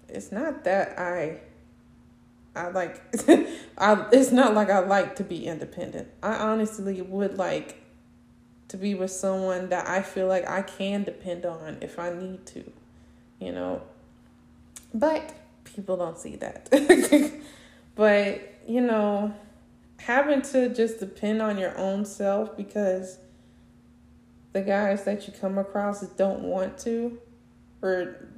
It's 0.08 0.32
not 0.32 0.64
that 0.64 0.98
I 0.98 1.40
I 2.56 2.68
like 2.68 3.02
I 3.76 4.06
it's 4.10 4.32
not 4.32 4.54
like 4.54 4.70
I 4.70 4.78
like 4.78 5.16
to 5.16 5.24
be 5.24 5.46
independent. 5.46 6.08
I 6.22 6.36
honestly 6.36 7.02
would 7.02 7.36
like 7.36 7.82
to 8.68 8.78
be 8.78 8.94
with 8.94 9.10
someone 9.10 9.68
that 9.68 9.86
I 9.86 10.00
feel 10.00 10.28
like 10.28 10.48
I 10.48 10.62
can 10.62 11.04
depend 11.04 11.44
on 11.44 11.76
if 11.82 11.98
I 11.98 12.10
need 12.10 12.46
to, 12.46 12.72
you 13.38 13.52
know. 13.52 13.82
But 14.94 15.34
people 15.64 15.96
don't 15.96 16.18
see 16.18 16.36
that. 16.36 16.70
but, 17.94 18.53
you 18.66 18.80
know, 18.80 19.34
having 19.98 20.42
to 20.42 20.68
just 20.68 21.00
depend 21.00 21.40
on 21.42 21.58
your 21.58 21.76
own 21.78 22.04
self 22.04 22.56
because 22.56 23.18
the 24.52 24.62
guys 24.62 25.04
that 25.04 25.26
you 25.26 25.32
come 25.32 25.58
across 25.58 26.00
don't 26.00 26.42
want 26.42 26.78
to 26.78 27.18
or 27.82 28.28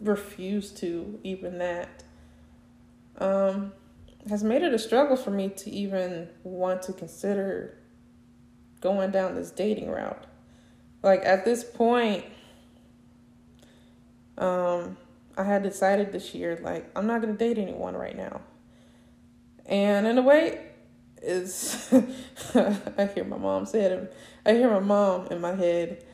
refuse 0.00 0.70
to 0.70 1.18
even 1.24 1.58
that 1.58 2.04
um, 3.18 3.72
has 4.28 4.44
made 4.44 4.62
it 4.62 4.72
a 4.72 4.78
struggle 4.78 5.16
for 5.16 5.30
me 5.30 5.48
to 5.48 5.70
even 5.70 6.28
want 6.42 6.82
to 6.82 6.92
consider 6.92 7.78
going 8.80 9.10
down 9.10 9.34
this 9.34 9.50
dating 9.50 9.90
route. 9.90 10.26
Like 11.02 11.24
at 11.24 11.44
this 11.44 11.64
point, 11.64 12.24
um, 14.36 14.96
I 15.36 15.44
had 15.44 15.62
decided 15.62 16.12
this 16.12 16.34
year, 16.34 16.58
like, 16.62 16.90
I'm 16.96 17.06
not 17.06 17.20
gonna 17.20 17.34
date 17.34 17.58
anyone 17.58 17.96
right 17.96 18.16
now. 18.16 18.40
And 19.68 20.06
in 20.06 20.18
a 20.18 20.22
way, 20.22 20.64
is 21.22 21.92
I 22.54 23.06
hear 23.14 23.24
my 23.24 23.38
mom 23.38 23.66
said 23.66 23.92
it. 23.92 24.16
I 24.46 24.54
hear 24.54 24.70
my 24.70 24.80
mom 24.80 25.26
in 25.28 25.40
my 25.40 25.54
head 25.54 26.04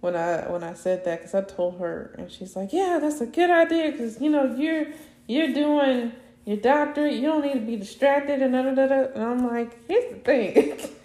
when 0.00 0.16
I 0.16 0.50
when 0.50 0.62
I 0.64 0.74
said 0.74 1.04
that 1.04 1.20
because 1.20 1.34
I 1.34 1.42
told 1.42 1.78
her 1.78 2.14
and 2.18 2.30
she's 2.30 2.56
like, 2.56 2.72
yeah, 2.72 2.98
that's 3.00 3.20
a 3.20 3.26
good 3.26 3.50
idea 3.50 3.92
because 3.92 4.20
you 4.20 4.30
know 4.30 4.54
you're 4.56 4.86
you're 5.26 5.52
doing 5.52 6.12
your 6.44 6.56
doctorate, 6.56 7.14
you 7.14 7.22
don't 7.22 7.42
need 7.42 7.54
to 7.54 7.60
be 7.60 7.76
distracted 7.76 8.42
and 8.42 8.52
da 8.52 8.62
da 8.62 8.86
da. 8.86 9.12
And 9.14 9.22
I'm 9.22 9.46
like, 9.46 9.86
here's 9.86 10.12
the 10.12 10.18
thing. 10.20 10.78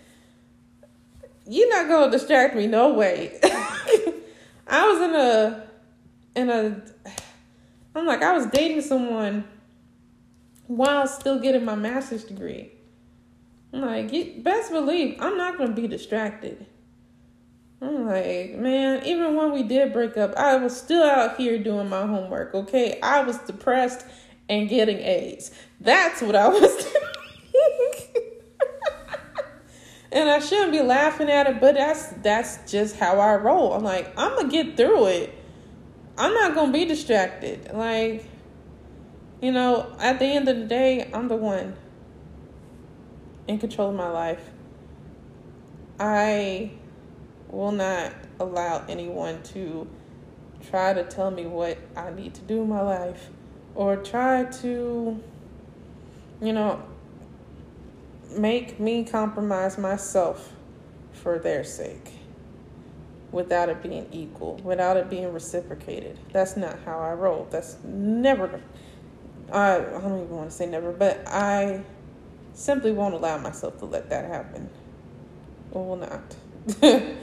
you're 1.47 1.69
not 1.69 1.87
gonna 1.87 2.11
distract 2.11 2.55
me 2.55 2.67
no 2.67 2.93
way 2.93 3.39
i 4.67 4.87
was 4.87 5.01
in 5.01 5.15
a 5.15 5.67
in 6.35 6.49
a 6.49 6.81
i'm 7.95 8.05
like 8.05 8.21
i 8.21 8.33
was 8.33 8.45
dating 8.47 8.81
someone 8.81 9.43
while 10.67 11.07
still 11.07 11.39
getting 11.39 11.65
my 11.65 11.75
master's 11.75 12.23
degree 12.23 12.71
i'm 13.73 13.81
like 13.81 14.43
best 14.43 14.71
believe 14.71 15.17
i'm 15.19 15.37
not 15.37 15.57
gonna 15.57 15.73
be 15.73 15.87
distracted 15.87 16.65
i'm 17.81 18.05
like 18.05 18.55
man 18.55 19.03
even 19.05 19.35
when 19.35 19.51
we 19.51 19.63
did 19.63 19.91
break 19.91 20.17
up 20.17 20.35
i 20.35 20.55
was 20.55 20.75
still 20.75 21.03
out 21.03 21.37
here 21.37 21.57
doing 21.57 21.89
my 21.89 22.05
homework 22.05 22.53
okay 22.53 22.99
i 23.01 23.21
was 23.21 23.37
depressed 23.39 24.05
and 24.49 24.69
getting 24.69 24.97
a's 24.99 25.51
that's 25.79 26.21
what 26.21 26.35
i 26.35 26.47
was 26.47 26.75
doing 26.83 28.27
and 30.11 30.29
I 30.29 30.39
shouldn't 30.39 30.71
be 30.71 30.81
laughing 30.81 31.29
at 31.29 31.47
it, 31.47 31.59
but 31.59 31.75
that's 31.75 32.07
that's 32.23 32.69
just 32.69 32.95
how 32.95 33.19
I 33.19 33.35
roll. 33.35 33.73
I'm 33.73 33.83
like, 33.83 34.11
I'm 34.17 34.35
gonna 34.35 34.49
get 34.49 34.77
through 34.77 35.07
it. 35.07 35.33
I'm 36.17 36.33
not 36.33 36.55
gonna 36.55 36.71
be 36.71 36.85
distracted. 36.85 37.71
Like, 37.73 38.25
you 39.41 39.51
know, 39.51 39.95
at 39.99 40.19
the 40.19 40.25
end 40.25 40.47
of 40.47 40.57
the 40.57 40.65
day, 40.65 41.09
I'm 41.13 41.27
the 41.27 41.35
one 41.35 41.75
in 43.47 43.59
control 43.59 43.89
of 43.89 43.95
my 43.95 44.09
life. 44.09 44.49
I 45.99 46.71
will 47.49 47.71
not 47.71 48.13
allow 48.39 48.85
anyone 48.89 49.41
to 49.43 49.87
try 50.69 50.93
to 50.93 51.03
tell 51.03 51.31
me 51.31 51.45
what 51.45 51.77
I 51.95 52.11
need 52.11 52.33
to 52.35 52.41
do 52.41 52.61
in 52.63 52.69
my 52.69 52.81
life 52.81 53.29
or 53.75 53.97
try 53.97 54.43
to, 54.45 55.21
you 56.41 56.53
know, 56.53 56.83
make 58.31 58.79
me 58.79 59.03
compromise 59.03 59.77
myself 59.77 60.53
for 61.13 61.39
their 61.39 61.63
sake. 61.63 62.11
without 63.31 63.69
it 63.69 63.81
being 63.83 64.07
equal, 64.11 64.55
without 64.63 64.97
it 64.97 65.09
being 65.09 65.31
reciprocated. 65.33 66.17
That's 66.31 66.57
not 66.57 66.79
how 66.85 66.99
I 66.99 67.13
roll. 67.13 67.47
That's 67.51 67.77
never. 67.83 68.61
I, 69.51 69.77
I 69.77 70.01
don't 70.01 70.23
even 70.23 70.29
want 70.29 70.49
to 70.49 70.55
say 70.55 70.65
never, 70.65 70.91
but 70.91 71.27
I 71.27 71.83
simply 72.53 72.91
won't 72.91 73.13
allow 73.13 73.37
myself 73.37 73.77
to 73.79 73.85
let 73.85 74.09
that 74.09 74.25
happen. 74.25 74.69
Or 75.71 75.85
will 75.85 75.95
not. 75.97 76.35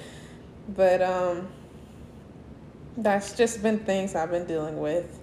but 0.69 1.03
um, 1.03 1.49
that's 2.97 3.37
just 3.37 3.63
been 3.63 3.81
things 3.81 4.15
I've 4.15 4.31
been 4.31 4.47
dealing 4.47 4.79
with. 4.79 5.19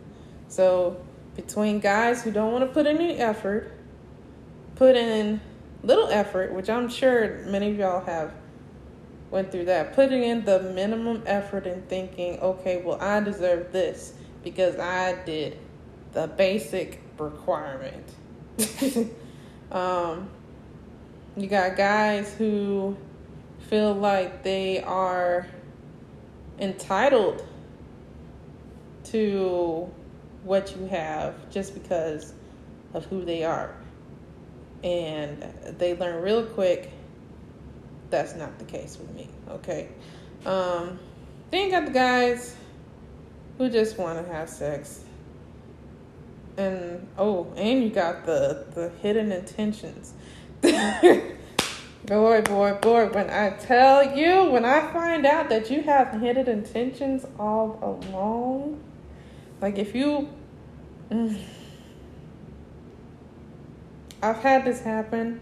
So 0.48 1.02
between 1.36 1.80
guys 1.80 2.24
who 2.24 2.32
don't 2.32 2.52
want 2.52 2.68
to 2.68 2.74
put 2.74 2.86
in 2.86 2.98
any 2.98 3.18
effort, 3.18 3.72
put 4.76 4.96
in 4.96 5.40
little 5.84 6.08
effort, 6.10 6.54
which 6.54 6.70
I'm 6.70 6.90
sure 6.90 7.44
many 7.48 7.72
of 7.72 7.78
y'all 7.78 8.06
have 8.06 8.34
went 9.32 9.52
through 9.52 9.66
that, 9.66 9.94
putting 9.94 10.24
in 10.24 10.44
the 10.44 10.62
minimum 10.62 11.24
effort 11.26 11.66
and 11.66 11.88
thinking, 11.88 12.38
okay, 12.40 12.82
well, 12.84 13.02
I 13.02 13.22
deserve 13.22 13.72
this 13.72 14.14
because 14.44 14.78
I 14.78 15.24
did 15.24 15.58
the 16.14 16.28
basic 16.28 17.02
requirement. 17.18 18.06
um, 19.72 20.30
you 21.36 21.48
got 21.48 21.78
guys 21.78 22.34
who 22.34 22.98
feel 23.70 23.94
like 23.94 24.44
they 24.44 24.82
are 24.84 25.48
entitled 26.60 27.46
to 29.06 29.90
what 30.44 30.76
you 30.76 30.86
have 30.88 31.50
just 31.52 31.74
because 31.74 32.34
of 32.94 33.06
who 33.06 33.24
they 33.24 33.44
are. 33.44 33.76
And 34.84 35.42
they 35.78 35.96
learn 35.96 36.22
real 36.22 36.44
quick 36.46 36.92
that's 38.12 38.36
not 38.36 38.60
the 38.60 38.66
case 38.66 38.98
with 39.00 39.10
me, 39.16 39.30
okay? 39.50 39.88
Um, 40.46 41.00
then 41.50 41.66
you 41.66 41.72
got 41.72 41.86
the 41.86 41.92
guys 41.92 42.56
who 43.58 43.70
just 43.70 43.98
want 43.98 44.24
to 44.24 44.32
have 44.32 44.50
sex. 44.50 45.04
And 46.58 47.08
oh, 47.18 47.52
and 47.56 47.84
you 47.84 47.90
got 47.90 48.26
the 48.26 48.66
the 48.74 48.90
hidden 49.02 49.32
intentions. 49.32 50.14
boy, 50.62 52.42
boy, 52.42 52.74
boy, 52.82 53.08
when 53.08 53.30
I 53.30 53.52
tell 53.52 54.16
you, 54.18 54.46
when 54.52 54.66
I 54.66 54.92
find 54.92 55.26
out 55.26 55.50
that 55.50 55.72
you 55.72 55.82
have 55.84 56.20
hidden 56.20 56.48
intentions 56.48 57.26
all 57.40 57.80
along, 57.82 58.84
like 59.62 59.78
if 59.78 59.96
you 59.96 60.28
I've 64.24 64.38
had 64.38 64.66
this 64.66 64.82
happen 64.82 65.42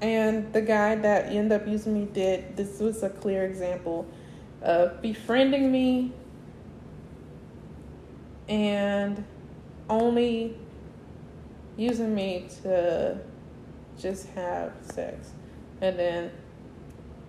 and 0.00 0.52
the 0.52 0.62
guy 0.62 0.94
that 0.94 1.26
ended 1.26 1.60
up 1.60 1.68
using 1.68 1.94
me 1.94 2.06
did 2.12 2.56
this 2.56 2.80
was 2.80 3.02
a 3.02 3.10
clear 3.10 3.44
example 3.44 4.06
of 4.62 5.02
befriending 5.02 5.70
me 5.70 6.12
and 8.48 9.24
only 9.88 10.56
using 11.76 12.14
me 12.14 12.48
to 12.62 13.18
just 13.98 14.28
have 14.30 14.72
sex. 14.82 15.30
And 15.80 15.98
then 15.98 16.30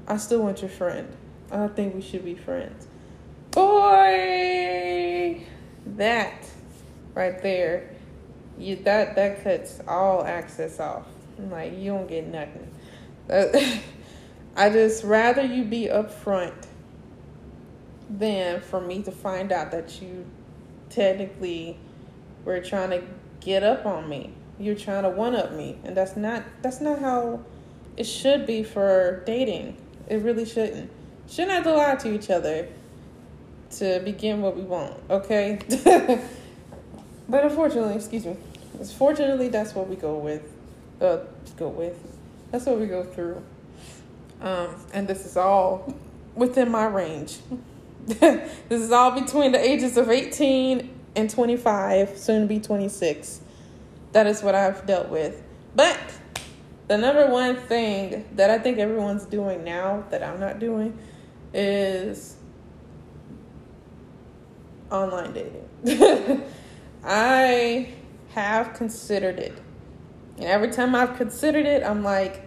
I 0.08 0.18
still 0.18 0.42
want 0.42 0.62
your 0.62 0.70
friend. 0.70 1.08
I 1.52 1.68
think 1.68 1.96
we 1.96 2.02
should 2.02 2.26
be 2.26 2.36
friends. 2.36 2.88
Boy, 3.52 5.44
that 5.86 6.46
right 7.14 7.42
there, 7.42 7.96
you 8.58 8.76
that 8.78 9.16
that 9.16 9.44
cuts 9.44 9.80
all 9.88 10.24
access 10.24 10.80
off. 10.80 11.08
Like 11.38 11.78
you 11.78 11.92
don't 11.92 12.08
get 12.08 12.28
nothing. 12.28 12.70
I 14.56 14.70
just 14.70 15.04
rather 15.04 15.44
you 15.44 15.64
be 15.64 15.88
upfront 15.88 16.66
than 18.10 18.62
for 18.62 18.82
me 18.82 19.04
to 19.04 19.12
find 19.12 19.52
out 19.52 19.72
that 19.72 20.02
you 20.02 20.26
technically 20.90 21.78
were 22.46 22.60
trying 22.60 22.90
to 22.92 23.04
get 23.40 23.64
up 23.64 23.86
on 23.86 24.10
me. 24.10 24.34
You're 24.60 24.76
trying 24.76 25.04
to 25.04 25.10
one 25.10 25.36
up 25.36 25.54
me, 25.54 25.78
and 25.84 25.96
that's 25.96 26.16
not 26.16 26.44
that's 26.62 26.82
not 26.82 27.00
how 27.00 27.42
it 27.96 28.06
should 28.06 28.46
be 28.46 28.64
for 28.64 29.24
dating. 29.26 29.78
It 30.08 30.18
really 30.18 30.46
shouldn't. 30.46 30.92
Shouldn't 31.30 31.52
have 31.52 31.64
to 31.64 31.74
lie 31.74 31.96
to 31.96 32.14
each 32.14 32.30
other 32.30 32.68
to 33.78 34.02
begin 34.04 34.42
what 34.42 34.56
we 34.56 34.64
want, 34.64 34.96
okay? 35.10 35.60
but 37.30 37.44
unfortunately, 37.44 37.96
excuse 37.96 38.26
me. 38.26 38.36
Fortunately, 38.98 39.50
that's 39.50 39.76
what 39.76 39.88
we 39.88 39.96
go 39.96 40.18
with 40.18 40.42
uh, 41.02 41.20
go 41.58 41.70
with. 41.70 41.98
That's 42.52 42.66
what 42.66 42.80
we 42.80 42.88
go 42.88 43.04
through. 43.04 43.42
Um, 44.42 44.76
and 44.94 45.08
this 45.08 45.26
is 45.26 45.38
all 45.38 45.94
within 46.36 46.72
my 46.72 46.86
range. 46.86 47.38
this 48.08 48.52
is 48.70 48.92
all 48.92 49.12
between 49.12 49.52
the 49.52 49.60
ages 49.60 49.98
of 49.98 50.10
18 50.10 50.99
and 51.16 51.30
25, 51.30 52.18
soon 52.18 52.42
to 52.42 52.48
be 52.48 52.60
26. 52.60 53.42
That 54.12 54.28
is 54.28 54.42
what 54.42 54.56
I've 54.56 54.86
dealt 54.86 55.10
with. 55.10 55.42
But 55.76 56.00
the 56.88 56.98
number 56.98 57.28
one 57.28 57.56
thing 57.56 58.26
that 58.36 58.50
I 58.50 58.58
think 58.58 58.80
everyone's 58.80 59.26
doing 59.26 59.64
now 59.64 60.06
that 60.10 60.24
I'm 60.24 60.40
not 60.40 60.60
doing 60.60 60.98
is 61.54 62.36
online 64.92 65.34
dating. 65.34 66.44
I 67.04 67.94
have 68.34 68.74
considered 68.74 69.40
it 69.40 69.58
and 70.40 70.48
every 70.48 70.70
time 70.70 70.96
I've 70.96 71.18
considered 71.18 71.66
it, 71.66 71.84
I'm 71.84 72.02
like, 72.02 72.42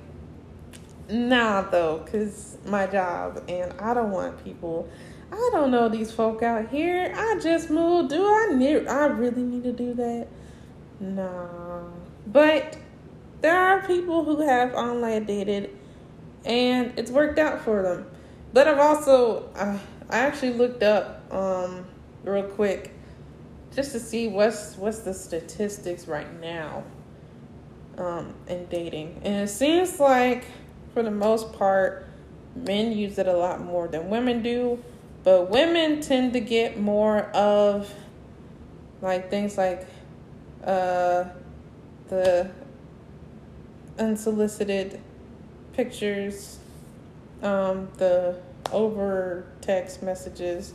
nah, 1.13 1.63
though, 1.63 1.99
because 1.99 2.57
my 2.67 2.87
job, 2.87 3.43
and 3.49 3.73
I 3.79 3.95
don't 3.95 4.11
want 4.11 4.43
people. 4.43 4.89
I 5.31 5.51
don't 5.53 5.71
know 5.71 5.89
these 5.89 6.13
folk 6.13 6.43
out 6.43 6.69
here. 6.69 7.13
I 7.17 7.39
just 7.41 7.71
moved. 7.71 8.11
Do 8.11 8.25
I 8.25 8.55
need? 8.55 8.87
I 8.87 9.07
really 9.07 9.43
need 9.43 9.65
to 9.65 9.73
do 9.73 9.95
that? 9.95 10.29
Nah. 11.01 11.85
But 12.27 12.77
there 13.41 13.59
are 13.59 13.87
people 13.87 14.25
who 14.25 14.41
have 14.47 14.75
online 14.75 15.25
dated, 15.25 15.71
and 16.45 16.93
it's 16.97 17.11
worked 17.11 17.39
out 17.39 17.63
for 17.63 17.83
them. 17.83 18.07
But 18.53 18.69
I've 18.69 18.79
also, 18.79 19.51
uh, 19.55 19.79
I 20.11 20.19
actually 20.19 20.53
looked 20.53 20.83
up 20.83 21.23
um, 21.33 21.87
real 22.25 22.45
quick 22.45 22.93
just 23.75 23.93
to 23.93 24.01
see 24.01 24.29
what's 24.29 24.77
what's 24.77 24.99
the 24.99 25.15
statistics 25.15 26.07
right 26.07 26.41
now 26.41 26.85
um, 27.99 28.35
in 28.47 28.67
dating. 28.67 29.21
And 29.25 29.45
it 29.45 29.49
seems 29.49 29.99
like, 29.99 30.45
for 30.93 31.03
the 31.03 31.11
most 31.11 31.53
part, 31.53 32.07
men 32.55 32.93
use 32.93 33.19
it 33.19 33.27
a 33.27 33.33
lot 33.33 33.61
more 33.61 33.89
than 33.89 34.11
women 34.11 34.43
do. 34.43 34.83
But 35.25 35.51
women 35.51 36.01
tend 36.01 36.33
to 36.33 36.41
get 36.41 36.79
more 36.79 37.23
of 37.35 37.93
like 39.01 39.31
things 39.31 39.57
like 39.57 39.87
uh, 40.65 41.25
the 42.09 42.51
unsolicited 43.99 45.01
pictures, 45.75 46.59
um, 47.43 47.89
the 47.99 48.37
over 48.73 49.45
text 49.61 50.03
messages, 50.03 50.73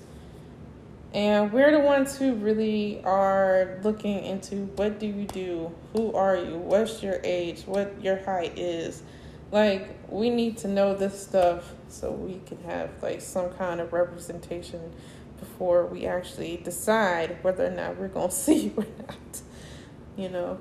and 1.14 1.52
we're 1.52 1.72
the 1.72 1.80
ones 1.80 2.18
who 2.18 2.34
really 2.36 3.02
are 3.04 3.80
looking 3.84 4.24
into 4.24 4.66
what 4.76 5.00
do 5.00 5.08
you 5.08 5.26
do? 5.26 5.72
Who 5.94 6.14
are 6.14 6.36
you? 6.36 6.58
What's 6.58 7.02
your 7.02 7.20
age? 7.24 7.64
What 7.66 8.02
your 8.02 8.18
height 8.24 8.58
is? 8.58 9.02
Like, 9.52 9.96
we 10.10 10.30
need 10.30 10.58
to 10.60 10.68
know 10.68 10.94
this 10.94 11.22
stuff 11.22 11.74
so 11.90 12.12
we 12.12 12.42
can 12.46 12.62
have 12.64 12.90
like 13.02 13.22
some 13.22 13.50
kind 13.52 13.80
of 13.80 13.94
representation 13.94 14.94
before 15.40 15.86
we 15.86 16.06
actually 16.06 16.58
decide 16.58 17.38
whether 17.44 17.66
or 17.66 17.72
not 17.72 17.98
we're 17.98 18.10
to 18.10 18.32
see 18.32 18.74
or 18.76 18.86
not. 19.08 19.42
You 20.18 20.30
know, 20.30 20.60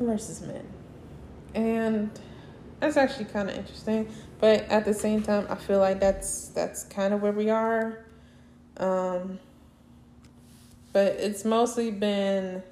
versus 0.00 0.40
men. 0.40 0.66
And 1.54 2.10
that's 2.80 2.96
actually 2.96 3.26
kind 3.26 3.48
of 3.48 3.56
interesting, 3.56 4.12
but 4.40 4.60
at 4.68 4.84
the 4.84 4.92
same 4.92 5.22
time, 5.22 5.46
I 5.48 5.54
feel 5.54 5.78
like 5.78 6.00
that's 6.00 6.48
that's 6.48 6.84
kind 6.84 7.14
of 7.14 7.22
where 7.22 7.32
we 7.32 7.48
are 7.48 8.04
um, 8.76 9.38
but 10.92 11.16
it's 11.18 11.44
mostly 11.44 11.90
been 11.90 12.62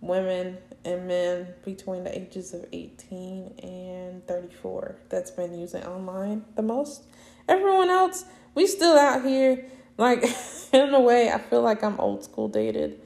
women 0.00 0.58
and 0.84 1.06
men 1.08 1.48
between 1.64 2.04
the 2.04 2.16
ages 2.16 2.52
of 2.54 2.66
18 2.72 3.54
and 3.62 4.26
34 4.26 4.96
that's 5.08 5.30
been 5.30 5.58
using 5.58 5.82
online 5.84 6.44
the 6.56 6.62
most. 6.62 7.04
Everyone 7.48 7.90
else, 7.90 8.24
we 8.54 8.66
still 8.66 8.96
out 8.96 9.24
here. 9.24 9.66
Like, 9.96 10.24
in 10.72 10.94
a 10.94 11.00
way, 11.00 11.30
I 11.30 11.38
feel 11.38 11.62
like 11.62 11.82
I'm 11.82 11.98
old 12.00 12.24
school 12.24 12.48
dated. 12.48 13.00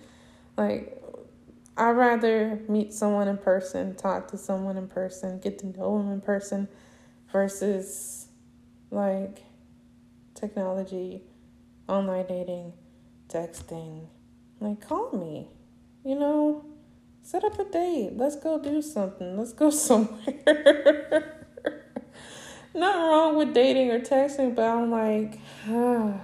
Like, 0.57 0.99
I'd 1.77 1.91
rather 1.91 2.61
meet 2.69 2.93
someone 2.93 3.29
in 3.29 3.39
person, 3.39 3.95
talk 3.95 4.29
to 4.33 4.37
someone 4.37 4.77
in 4.77 4.89
person, 4.89 5.39
get 5.39 5.61
to 5.61 5.67
know 5.67 5.99
them 5.99 6.11
in 6.11 6.21
person 6.21 6.67
versus 7.31 8.27
like 8.91 9.45
technology 10.35 11.23
online 11.89 12.27
dating, 12.27 12.73
texting. 13.29 14.07
Like, 14.61 14.87
call 14.87 15.13
me. 15.13 15.49
You 16.05 16.19
know, 16.19 16.65
set 17.29 17.45
up 17.45 17.59
a 17.59 17.65
date. 17.65 18.13
Let's 18.17 18.37
go 18.37 18.59
do 18.59 18.81
something. 18.81 19.37
Let's 19.37 19.53
go 19.53 19.69
somewhere. 19.87 21.45
nothing 22.75 23.03
wrong 23.03 23.37
with 23.37 23.53
dating 23.53 23.91
or 23.91 24.01
texting, 24.01 24.55
but 24.55 24.65
I'm 24.65 24.91
like, 24.91 25.39
ah, 25.69 26.15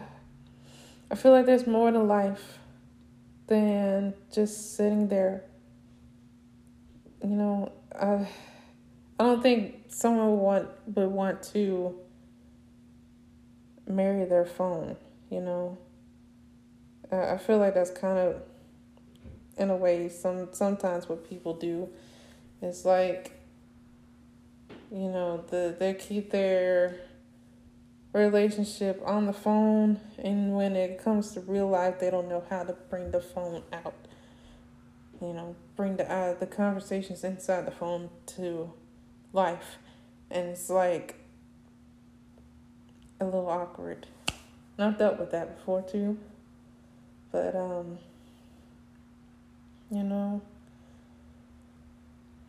I 1.11 1.15
feel 1.15 1.33
like 1.33 1.45
there's 1.45 1.67
more 1.67 1.91
to 1.91 1.99
life 1.99 2.59
than 3.49 4.15
just 4.33 4.77
sitting 4.77 5.09
there. 5.09 5.45
You 7.23 7.37
know, 7.37 7.73
I 7.95 8.27
I 9.21 9.25
don't 9.25 9.43
think 9.43 9.85
someone 9.89 10.31
would 10.31 10.41
want 10.41 10.69
would 10.87 11.11
want 11.11 11.43
to 11.53 11.99
marry 13.87 14.25
their 14.25 14.47
phone, 14.47 14.97
you 15.29 15.43
know. 15.43 15.77
I 17.13 17.37
feel 17.37 17.59
like 17.59 17.75
that's 17.75 17.91
kind 17.91 18.19
of 18.19 18.43
in 19.57 19.71
a 19.71 19.77
way 19.77 20.09
some 20.09 20.49
sometimes 20.53 21.09
what 21.09 21.29
people 21.29 21.55
do 21.55 21.89
is 22.63 22.85
like 22.85 23.33
you 24.91 25.09
know 25.09 25.45
the 25.51 25.75
they 25.79 25.95
keep 25.95 26.31
their 26.31 27.01
relationship 28.13 29.01
on 29.05 29.27
the 29.27 29.33
phone 29.33 30.01
and 30.19 30.55
when 30.55 30.77
it 30.77 31.03
comes 31.03 31.33
to 31.33 31.41
real 31.41 31.69
life 31.69 31.99
they 31.99 32.11
don't 32.11 32.29
know 32.29 32.45
how 32.49 32.63
to 32.63 32.73
bring 32.89 33.11
the 33.11 33.21
phone 33.21 33.63
out 33.73 33.95
you 35.21 35.33
know 35.33 35.57
bring 35.77 35.97
the 35.97 36.11
uh, 36.11 36.35
the 36.35 36.47
conversations 36.47 37.25
inside 37.25 37.67
the 37.67 37.71
phone 37.71 38.09
to 38.27 38.73
life. 39.35 39.77
And 40.31 40.49
it's 40.49 40.71
like 40.71 41.17
a 43.21 43.25
little 43.25 43.49
awkward. 43.49 44.07
And 44.79 44.87
I've 44.87 44.99
dealt 44.99 45.19
with 45.19 45.31
that 45.33 45.59
before 45.59 45.83
too. 45.83 46.17
But, 47.31 47.55
um, 47.55 47.99
you 49.91 50.03
know, 50.03 50.43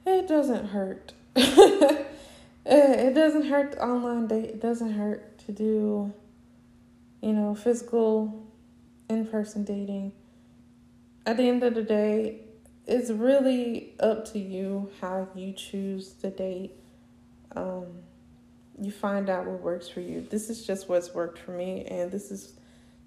it 0.06 0.28
doesn't 0.28 0.67
hurt. 0.67 1.13
it 1.36 3.13
doesn't 3.13 3.48
hurt 3.48 3.74
to 3.74 3.84
online 3.84 4.28
date. 4.28 4.45
It 4.45 4.62
doesn't 4.62 4.93
hurt 4.93 5.38
to 5.45 5.52
do, 5.52 6.13
you 7.21 7.34
know, 7.34 7.56
physical, 7.56 8.45
in 9.10 9.26
person 9.28 9.63
dating. 9.63 10.12
At 11.26 11.38
the 11.38 11.43
end 11.43 11.63
of 11.63 11.74
the 11.74 11.84
day, 11.84 12.41
it's 12.88 13.10
really 13.10 13.93
up 14.00 14.32
to 14.34 14.39
you 14.39 14.89
how 15.02 15.28
you 15.36 15.54
choose 15.54 16.13
to 16.21 16.30
date. 16.30 16.71
Um, 17.56 17.86
you 18.80 18.91
find 18.91 19.30
out 19.30 19.45
what 19.45 19.62
works 19.62 19.88
for 19.88 20.02
you. 20.02 20.26
This 20.30 20.50
is 20.50 20.65
just 20.65 20.89
what's 20.89 21.13
worked 21.13 21.39
for 21.39 21.52
me, 21.52 21.86
and 21.86 22.12
this 22.12 22.32
is 22.32 22.54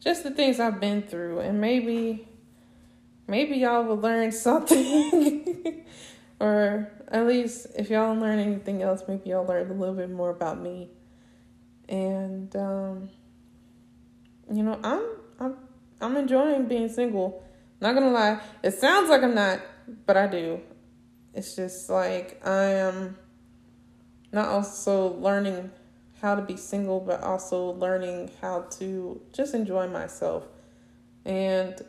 just 0.00 0.22
the 0.22 0.30
things 0.30 0.58
I've 0.60 0.80
been 0.80 1.02
through. 1.02 1.40
And 1.40 1.60
maybe, 1.60 2.27
maybe 3.28 3.56
y'all 3.58 3.84
will 3.84 3.96
learn 3.96 4.32
something, 4.32 5.84
or 6.40 6.90
at 7.08 7.26
least 7.26 7.68
if 7.76 7.90
y'all 7.90 8.08
don't 8.08 8.20
learn 8.20 8.38
anything 8.38 8.82
else, 8.82 9.02
maybe 9.06 9.30
y'all 9.30 9.46
learn 9.46 9.70
a 9.70 9.74
little 9.74 9.94
bit 9.94 10.10
more 10.10 10.30
about 10.30 10.60
me. 10.60 10.88
And 11.88 12.54
um, 12.56 13.10
you 14.52 14.62
know, 14.62 14.80
I'm 14.82 15.04
I'm 15.38 15.56
I'm 16.00 16.16
enjoying 16.16 16.66
being 16.66 16.88
single. 16.88 17.44
Not 17.80 17.94
gonna 17.94 18.10
lie, 18.10 18.40
it 18.64 18.72
sounds 18.72 19.08
like 19.08 19.22
I'm 19.22 19.34
not, 19.34 19.60
but 20.06 20.16
I 20.16 20.26
do. 20.26 20.60
It's 21.34 21.54
just 21.54 21.88
like 21.88 22.44
I 22.44 22.64
am 22.64 23.16
not 24.32 24.48
also 24.48 25.14
learning 25.14 25.70
how 26.20 26.34
to 26.34 26.42
be 26.42 26.56
single, 26.56 26.98
but 26.98 27.22
also 27.22 27.70
learning 27.74 28.30
how 28.40 28.62
to 28.78 29.20
just 29.32 29.54
enjoy 29.54 29.86
myself 29.86 30.44
and 31.24 31.80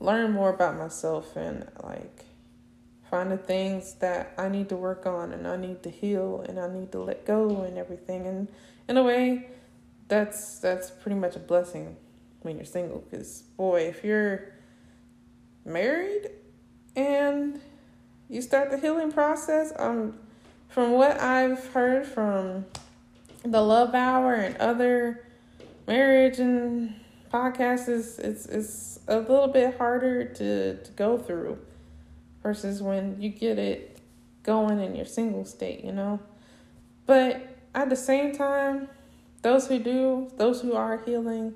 learn 0.00 0.32
more 0.32 0.50
about 0.50 0.76
myself 0.76 1.36
and 1.36 1.66
like 1.84 2.24
find 3.10 3.30
the 3.30 3.36
things 3.36 3.94
that 3.94 4.32
I 4.38 4.48
need 4.48 4.68
to 4.70 4.76
work 4.76 5.06
on 5.06 5.32
and 5.32 5.46
I 5.46 5.56
need 5.56 5.82
to 5.82 5.90
heal 5.90 6.44
and 6.48 6.58
I 6.58 6.72
need 6.72 6.90
to 6.92 7.00
let 7.00 7.26
go 7.26 7.62
and 7.62 7.76
everything. 7.76 8.26
And 8.26 8.48
in 8.88 8.96
a 8.96 9.02
way, 9.02 9.48
that's 10.08 10.58
that's 10.58 10.90
pretty 10.90 11.16
much 11.16 11.36
a 11.36 11.38
blessing 11.38 11.96
when 12.42 12.56
you're 12.56 12.64
single 12.64 12.98
because 12.98 13.42
boy, 13.56 13.82
if 13.82 14.02
you're 14.02 14.52
married 15.64 16.30
and 16.96 17.60
you 18.28 18.40
start 18.40 18.70
the 18.70 18.78
healing 18.78 19.12
process, 19.12 19.72
um, 19.76 20.18
from 20.68 20.92
what 20.92 21.20
I've 21.20 21.66
heard 21.68 22.06
from 22.06 22.64
the 23.42 23.60
Love 23.60 23.94
Hour 23.94 24.34
and 24.34 24.56
other 24.58 25.24
marriage 25.86 26.38
and 26.38 26.94
podcasts, 27.32 27.88
is 27.88 28.18
it's 28.18 28.46
it's 28.46 29.00
a 29.08 29.18
little 29.18 29.48
bit 29.48 29.76
harder 29.78 30.24
to, 30.24 30.82
to 30.82 30.90
go 30.92 31.18
through 31.18 31.58
versus 32.42 32.82
when 32.82 33.20
you 33.20 33.28
get 33.28 33.58
it 33.58 33.98
going 34.42 34.80
in 34.80 34.94
your 34.94 35.04
single 35.04 35.44
state, 35.44 35.84
you 35.84 35.92
know. 35.92 36.20
But 37.06 37.46
at 37.74 37.90
the 37.90 37.96
same 37.96 38.32
time, 38.32 38.88
those 39.42 39.66
who 39.68 39.78
do, 39.78 40.30
those 40.36 40.60
who 40.60 40.74
are 40.74 40.98
healing, 40.98 41.54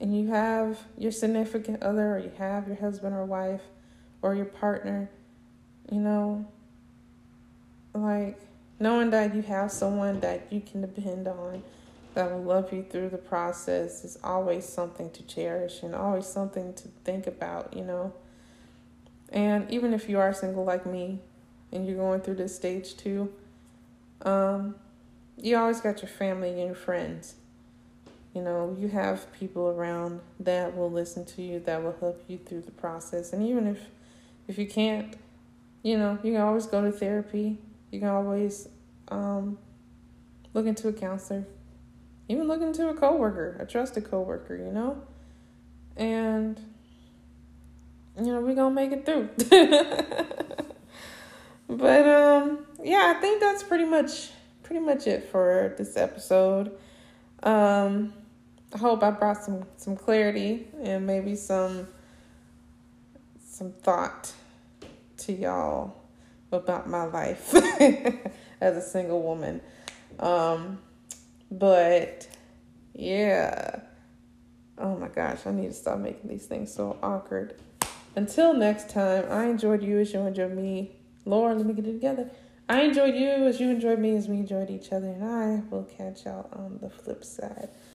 and 0.00 0.16
you 0.16 0.28
have 0.28 0.78
your 0.98 1.12
significant 1.12 1.82
other 1.82 2.16
or 2.16 2.18
you 2.18 2.32
have 2.38 2.66
your 2.66 2.76
husband 2.76 3.14
or 3.14 3.24
wife 3.24 3.62
or 4.22 4.34
your 4.34 4.44
partner, 4.44 5.10
you 5.90 6.00
know, 6.00 6.46
like 7.94 8.38
knowing 8.80 9.10
that 9.10 9.34
you 9.34 9.42
have 9.42 9.70
someone 9.70 10.20
that 10.20 10.46
you 10.50 10.60
can 10.60 10.80
depend 10.80 11.28
on 11.28 11.62
that 12.14 12.30
will 12.30 12.42
love 12.42 12.72
you 12.72 12.84
through 12.88 13.10
the 13.10 13.18
process 13.18 14.04
is 14.04 14.18
always 14.24 14.64
something 14.64 15.10
to 15.10 15.22
cherish 15.24 15.82
and 15.82 15.94
always 15.94 16.26
something 16.26 16.74
to 16.74 16.88
think 17.04 17.26
about, 17.26 17.74
you 17.76 17.84
know. 17.84 18.12
And 19.30 19.70
even 19.70 19.92
if 19.92 20.08
you 20.08 20.18
are 20.18 20.32
single 20.32 20.64
like 20.64 20.86
me 20.86 21.20
and 21.72 21.86
you're 21.86 21.96
going 21.96 22.20
through 22.20 22.36
this 22.36 22.54
stage 22.54 22.96
too, 22.96 23.32
um, 24.22 24.76
you 25.36 25.56
always 25.56 25.80
got 25.80 26.02
your 26.02 26.10
family 26.10 26.50
and 26.50 26.66
your 26.66 26.74
friends 26.74 27.34
you 28.34 28.42
know, 28.42 28.76
you 28.78 28.88
have 28.88 29.32
people 29.32 29.68
around 29.68 30.20
that 30.40 30.76
will 30.76 30.90
listen 30.90 31.24
to 31.24 31.42
you, 31.42 31.60
that 31.60 31.82
will 31.82 31.96
help 32.00 32.22
you 32.26 32.36
through 32.36 32.62
the 32.62 32.72
process. 32.72 33.32
And 33.32 33.46
even 33.46 33.68
if 33.68 33.78
if 34.48 34.58
you 34.58 34.66
can't, 34.66 35.16
you 35.82 35.96
know, 35.96 36.18
you 36.22 36.32
can 36.32 36.40
always 36.40 36.66
go 36.66 36.82
to 36.82 36.90
therapy. 36.90 37.58
You 37.92 38.00
can 38.00 38.08
always 38.08 38.68
um, 39.08 39.56
look 40.52 40.66
into 40.66 40.88
a 40.88 40.92
counselor. 40.92 41.44
Even 42.28 42.48
looking 42.48 42.72
to 42.74 42.88
a 42.88 42.94
coworker, 42.94 43.56
a 43.60 43.66
trusted 43.66 44.10
coworker, 44.10 44.56
you 44.56 44.70
know? 44.70 45.02
And 45.96 46.58
you 48.16 48.32
know, 48.32 48.40
we're 48.40 48.54
gonna 48.54 48.74
make 48.74 48.92
it 48.92 49.04
through. 49.04 49.28
but 51.68 52.08
um 52.08 52.66
yeah, 52.82 53.12
I 53.16 53.20
think 53.20 53.40
that's 53.40 53.62
pretty 53.62 53.84
much 53.84 54.30
pretty 54.62 54.80
much 54.80 55.06
it 55.06 55.28
for 55.30 55.74
this 55.76 55.96
episode. 55.96 56.72
Um 57.42 58.12
I 58.74 58.78
hope 58.78 59.02
I 59.02 59.10
brought 59.10 59.44
some 59.44 59.64
some 59.76 59.96
clarity 59.96 60.66
and 60.82 61.06
maybe 61.06 61.36
some 61.36 61.88
some 63.54 63.72
thought 63.72 64.32
to 65.18 65.32
y'all 65.32 65.94
about 66.50 66.88
my 66.88 67.04
life 67.04 67.54
as 68.60 68.76
a 68.76 68.82
single 68.82 69.22
woman. 69.22 69.60
Um, 70.18 70.78
but 71.58 72.28
yeah. 72.94 73.80
Oh 74.78 74.96
my 74.96 75.08
gosh, 75.08 75.46
I 75.46 75.52
need 75.52 75.68
to 75.68 75.72
stop 75.72 75.98
making 75.98 76.28
these 76.28 76.46
things 76.46 76.72
so 76.72 76.98
awkward. 77.02 77.60
Until 78.16 78.54
next 78.54 78.90
time, 78.90 79.24
I 79.30 79.46
enjoyed 79.46 79.82
you 79.82 79.98
as 79.98 80.12
you 80.12 80.20
enjoyed 80.20 80.54
me. 80.54 80.96
Lord, 81.24 81.56
let 81.56 81.66
me 81.66 81.74
get 81.74 81.86
it 81.86 81.92
together. 81.92 82.30
I 82.68 82.82
enjoyed 82.82 83.14
you 83.14 83.28
as 83.28 83.60
you 83.60 83.70
enjoyed 83.70 83.98
me 83.98 84.16
as 84.16 84.28
we 84.28 84.36
enjoyed 84.36 84.70
each 84.70 84.92
other, 84.92 85.08
and 85.08 85.24
I 85.24 85.62
will 85.70 85.84
catch 85.84 86.24
y'all 86.24 86.48
on 86.52 86.78
the 86.80 86.88
flip 86.88 87.24
side. 87.24 87.68